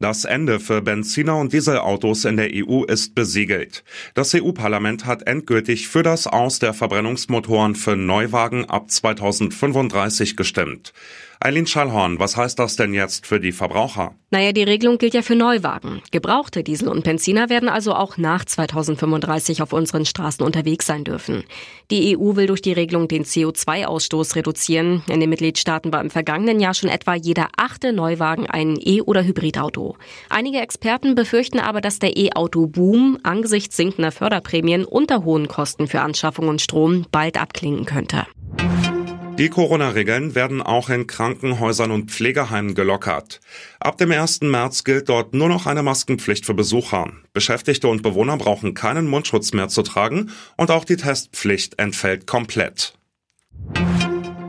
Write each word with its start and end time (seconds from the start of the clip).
Das 0.00 0.24
Ende 0.24 0.60
für 0.60 0.80
Benziner- 0.80 1.40
und 1.40 1.52
Dieselautos 1.52 2.24
in 2.24 2.36
der 2.36 2.50
EU 2.54 2.84
ist 2.84 3.16
besiegelt. 3.16 3.82
Das 4.14 4.32
EU-Parlament 4.32 5.06
hat 5.06 5.26
endgültig 5.26 5.88
für 5.88 6.04
das 6.04 6.28
Aus 6.28 6.60
der 6.60 6.72
Verbrennungsmotoren 6.72 7.74
für 7.74 7.96
Neuwagen 7.96 8.64
ab 8.66 8.92
2035 8.92 10.36
gestimmt. 10.36 10.92
Eileen 11.40 11.68
Schallhorn, 11.68 12.18
was 12.18 12.36
heißt 12.36 12.58
das 12.58 12.74
denn 12.74 12.94
jetzt 12.94 13.24
für 13.24 13.38
die 13.38 13.52
Verbraucher? 13.52 14.12
Naja, 14.30 14.50
die 14.50 14.64
Regelung 14.64 14.98
gilt 14.98 15.14
ja 15.14 15.22
für 15.22 15.36
Neuwagen. 15.36 16.02
Gebrauchte 16.10 16.64
Diesel 16.64 16.88
und 16.88 17.04
Benziner 17.04 17.48
werden 17.48 17.68
also 17.68 17.94
auch 17.94 18.16
nach 18.16 18.44
2035 18.44 19.62
auf 19.62 19.72
unseren 19.72 20.04
Straßen 20.04 20.44
unterwegs 20.44 20.86
sein 20.86 21.04
dürfen. 21.04 21.44
Die 21.92 22.16
EU 22.18 22.34
will 22.34 22.48
durch 22.48 22.60
die 22.60 22.72
Regelung 22.72 23.06
den 23.06 23.24
CO2-Ausstoß 23.24 24.34
reduzieren. 24.34 25.04
In 25.08 25.20
den 25.20 25.30
Mitgliedstaaten 25.30 25.92
war 25.92 26.00
im 26.00 26.10
vergangenen 26.10 26.58
Jahr 26.58 26.74
schon 26.74 26.90
etwa 26.90 27.14
jeder 27.14 27.48
achte 27.56 27.92
Neuwagen 27.92 28.46
ein 28.46 28.76
E- 28.80 29.02
oder 29.02 29.22
Hybridauto. 29.22 29.87
Einige 30.28 30.58
Experten 30.58 31.14
befürchten 31.14 31.60
aber, 31.60 31.80
dass 31.80 31.98
der 31.98 32.16
E-Auto-Boom 32.16 33.18
angesichts 33.22 33.76
sinkender 33.76 34.12
Förderprämien 34.12 34.84
unter 34.84 35.24
hohen 35.24 35.48
Kosten 35.48 35.86
für 35.86 36.00
Anschaffung 36.00 36.48
und 36.48 36.60
Strom 36.60 37.06
bald 37.10 37.40
abklingen 37.40 37.84
könnte. 37.84 38.26
Die 39.38 39.50
Corona-Regeln 39.50 40.34
werden 40.34 40.60
auch 40.60 40.90
in 40.90 41.06
Krankenhäusern 41.06 41.92
und 41.92 42.10
Pflegeheimen 42.10 42.74
gelockert. 42.74 43.38
Ab 43.78 43.96
dem 43.96 44.10
1. 44.10 44.40
März 44.40 44.82
gilt 44.82 45.08
dort 45.08 45.32
nur 45.32 45.48
noch 45.48 45.66
eine 45.66 45.84
Maskenpflicht 45.84 46.44
für 46.44 46.54
Besucher. 46.54 47.12
Beschäftigte 47.34 47.86
und 47.86 48.02
Bewohner 48.02 48.36
brauchen 48.36 48.74
keinen 48.74 49.06
Mundschutz 49.06 49.52
mehr 49.52 49.68
zu 49.68 49.82
tragen 49.82 50.32
und 50.56 50.72
auch 50.72 50.84
die 50.84 50.96
Testpflicht 50.96 51.78
entfällt 51.78 52.26
komplett. 52.26 52.97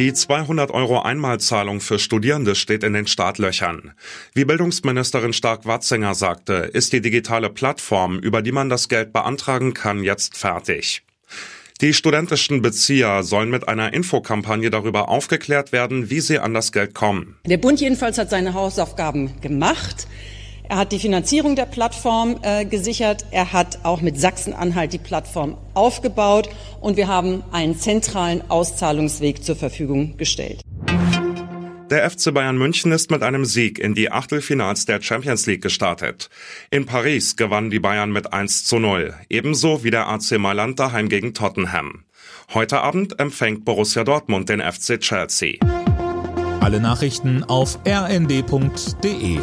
Die 0.00 0.14
200 0.14 0.70
Euro 0.70 1.02
Einmalzahlung 1.02 1.82
für 1.82 1.98
Studierende 1.98 2.54
steht 2.54 2.84
in 2.84 2.94
den 2.94 3.06
Startlöchern. 3.06 3.92
Wie 4.32 4.46
Bildungsministerin 4.46 5.34
Stark-Watzinger 5.34 6.14
sagte, 6.14 6.54
ist 6.54 6.94
die 6.94 7.02
digitale 7.02 7.50
Plattform, 7.50 8.18
über 8.18 8.40
die 8.40 8.50
man 8.50 8.70
das 8.70 8.88
Geld 8.88 9.12
beantragen 9.12 9.74
kann, 9.74 10.02
jetzt 10.02 10.38
fertig. 10.38 11.02
Die 11.82 11.92
studentischen 11.92 12.62
Bezieher 12.62 13.22
sollen 13.24 13.50
mit 13.50 13.68
einer 13.68 13.92
Infokampagne 13.92 14.70
darüber 14.70 15.10
aufgeklärt 15.10 15.70
werden, 15.70 16.08
wie 16.08 16.20
sie 16.20 16.38
an 16.38 16.54
das 16.54 16.72
Geld 16.72 16.94
kommen. 16.94 17.36
Der 17.44 17.58
Bund 17.58 17.78
jedenfalls 17.78 18.16
hat 18.16 18.30
seine 18.30 18.54
Hausaufgaben 18.54 19.38
gemacht. 19.42 20.06
Er 20.70 20.76
hat 20.76 20.92
die 20.92 21.00
Finanzierung 21.00 21.56
der 21.56 21.66
Plattform 21.66 22.36
äh, 22.42 22.64
gesichert. 22.64 23.24
Er 23.32 23.52
hat 23.52 23.80
auch 23.82 24.02
mit 24.02 24.20
Sachsen-Anhalt 24.20 24.92
die 24.92 24.98
Plattform 24.98 25.58
aufgebaut. 25.74 26.48
Und 26.80 26.96
wir 26.96 27.08
haben 27.08 27.42
einen 27.50 27.76
zentralen 27.76 28.48
Auszahlungsweg 28.48 29.42
zur 29.42 29.56
Verfügung 29.56 30.16
gestellt. 30.16 30.60
Der 31.90 32.08
FC 32.08 32.32
Bayern 32.32 32.56
München 32.56 32.92
ist 32.92 33.10
mit 33.10 33.24
einem 33.24 33.46
Sieg 33.46 33.80
in 33.80 33.96
die 33.96 34.12
Achtelfinals 34.12 34.86
der 34.86 35.02
Champions 35.02 35.44
League 35.46 35.60
gestartet. 35.60 36.30
In 36.70 36.86
Paris 36.86 37.34
gewannen 37.34 37.70
die 37.70 37.80
Bayern 37.80 38.12
mit 38.12 38.32
1 38.32 38.62
zu 38.62 38.78
0, 38.78 39.12
ebenso 39.28 39.82
wie 39.82 39.90
der 39.90 40.06
AC 40.06 40.38
Mailand 40.38 40.78
daheim 40.78 41.08
gegen 41.08 41.34
Tottenham. 41.34 42.04
Heute 42.54 42.80
Abend 42.80 43.18
empfängt 43.18 43.64
Borussia 43.64 44.04
Dortmund 44.04 44.48
den 44.48 44.60
FC 44.60 45.00
Chelsea. 45.00 45.56
Alle 46.60 46.78
Nachrichten 46.78 47.42
auf 47.42 47.80
rnd.de 47.84 49.40